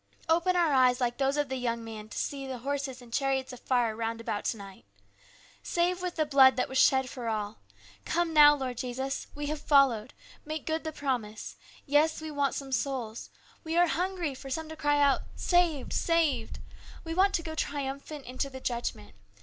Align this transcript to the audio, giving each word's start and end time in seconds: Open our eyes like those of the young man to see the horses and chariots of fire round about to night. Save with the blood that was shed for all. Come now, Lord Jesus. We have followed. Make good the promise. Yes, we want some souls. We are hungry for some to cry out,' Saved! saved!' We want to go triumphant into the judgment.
Open 0.27 0.55
our 0.55 0.73
eyes 0.73 0.99
like 0.99 1.19
those 1.19 1.37
of 1.37 1.47
the 1.47 1.57
young 1.57 1.83
man 1.83 2.09
to 2.09 2.17
see 2.17 2.47
the 2.47 2.57
horses 2.57 3.03
and 3.03 3.13
chariots 3.13 3.53
of 3.53 3.59
fire 3.59 3.95
round 3.95 4.19
about 4.19 4.45
to 4.45 4.57
night. 4.57 4.83
Save 5.61 6.01
with 6.01 6.15
the 6.15 6.25
blood 6.25 6.55
that 6.55 6.67
was 6.67 6.79
shed 6.79 7.07
for 7.07 7.27
all. 7.29 7.59
Come 8.03 8.33
now, 8.33 8.55
Lord 8.55 8.79
Jesus. 8.79 9.27
We 9.35 9.45
have 9.45 9.61
followed. 9.61 10.15
Make 10.43 10.65
good 10.65 10.83
the 10.85 10.91
promise. 10.91 11.55
Yes, 11.85 12.19
we 12.19 12.31
want 12.31 12.55
some 12.55 12.71
souls. 12.71 13.29
We 13.63 13.77
are 13.77 13.85
hungry 13.85 14.33
for 14.33 14.49
some 14.49 14.67
to 14.69 14.75
cry 14.75 14.99
out,' 14.99 15.21
Saved! 15.35 15.93
saved!' 15.93 16.57
We 17.05 17.13
want 17.13 17.35
to 17.35 17.43
go 17.43 17.53
triumphant 17.53 18.25
into 18.25 18.49
the 18.49 18.59
judgment. 18.59 19.13